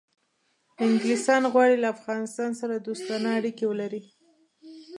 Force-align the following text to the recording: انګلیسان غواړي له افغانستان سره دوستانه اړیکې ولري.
انګلیسان 0.85 1.43
غواړي 1.53 1.77
له 1.83 1.87
افغانستان 1.95 2.51
سره 2.61 2.75
دوستانه 2.87 3.27
اړیکې 3.39 3.65
ولري. 3.67 4.03